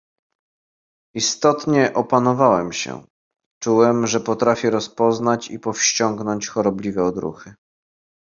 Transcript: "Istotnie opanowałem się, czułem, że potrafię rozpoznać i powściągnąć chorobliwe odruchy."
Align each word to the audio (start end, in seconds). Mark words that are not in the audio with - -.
"Istotnie 1.15 1.93
opanowałem 1.93 2.73
się, 2.73 3.03
czułem, 3.63 4.07
że 4.07 4.19
potrafię 4.19 4.69
rozpoznać 4.69 5.51
i 5.51 5.59
powściągnąć 5.59 6.47
chorobliwe 6.47 7.03
odruchy." 7.03 7.53